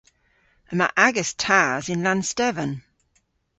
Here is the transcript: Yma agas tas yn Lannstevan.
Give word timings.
Yma 0.71 0.87
agas 1.07 1.31
tas 1.43 1.85
yn 1.93 2.03
Lannstevan. 2.05 2.71